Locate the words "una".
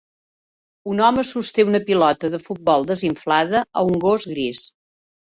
1.71-1.81